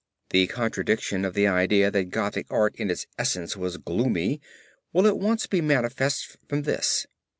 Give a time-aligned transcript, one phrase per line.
[0.31, 4.41] The contradiction of the idea that Gothic art in its essence was gloomy
[4.93, 7.05] will at once be manifest from this.